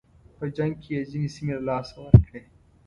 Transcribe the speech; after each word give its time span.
په 0.37 0.45
جنګ 0.55 0.73
کې 0.81 0.89
یې 0.95 1.01
ځینې 1.11 1.29
سیمې 1.35 1.53
له 1.57 1.61
لاسه 1.69 1.95
ورکړې. 2.01 2.41